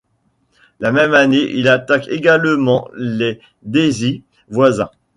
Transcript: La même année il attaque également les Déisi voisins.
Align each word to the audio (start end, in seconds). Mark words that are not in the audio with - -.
La 0.79 0.91
même 0.91 1.13
année 1.13 1.51
il 1.53 1.67
attaque 1.67 2.07
également 2.07 2.89
les 2.97 3.39
Déisi 3.61 4.23
voisins. 4.49 4.89